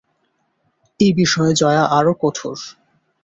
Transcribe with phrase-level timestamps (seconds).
[0.99, 2.57] এ বিষয়ে জয়া আরও কঠোর।